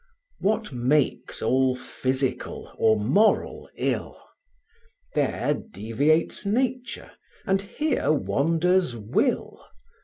[0.39, 4.19] What makes all physical or moral ill?
[5.13, 7.11] There deviates Nature,
[7.45, 9.63] and here wanders will.